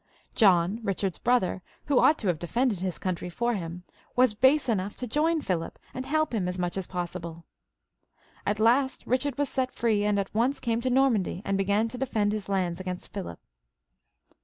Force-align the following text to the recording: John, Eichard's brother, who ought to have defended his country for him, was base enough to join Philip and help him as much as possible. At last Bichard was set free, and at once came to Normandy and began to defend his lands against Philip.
John, 0.33 0.79
Eichard's 0.83 1.19
brother, 1.19 1.61
who 1.85 1.99
ought 1.99 2.17
to 2.17 2.27
have 2.27 2.39
defended 2.39 2.79
his 2.79 2.97
country 2.97 3.29
for 3.29 3.53
him, 3.53 3.83
was 4.15 4.33
base 4.33 4.67
enough 4.67 4.95
to 4.95 5.05
join 5.05 5.41
Philip 5.41 5.77
and 5.93 6.07
help 6.07 6.33
him 6.33 6.47
as 6.47 6.57
much 6.57 6.75
as 6.75 6.87
possible. 6.87 7.45
At 8.43 8.59
last 8.59 9.05
Bichard 9.05 9.37
was 9.37 9.47
set 9.49 9.71
free, 9.71 10.03
and 10.03 10.17
at 10.19 10.33
once 10.33 10.59
came 10.59 10.81
to 10.81 10.89
Normandy 10.89 11.43
and 11.45 11.55
began 11.55 11.87
to 11.89 11.99
defend 11.99 12.31
his 12.31 12.49
lands 12.49 12.79
against 12.79 13.13
Philip. 13.13 13.37